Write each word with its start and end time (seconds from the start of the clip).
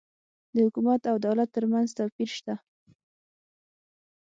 د 0.53 0.55
حکومت 0.65 1.01
او 1.11 1.15
دولت 1.25 1.49
ترمنځ 1.55 1.87
توپیر 1.99 2.29
سته 2.39 2.53